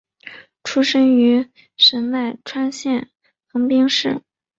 [0.63, 1.47] 出身于
[1.77, 3.07] 神奈川县
[3.45, 4.23] 横滨市。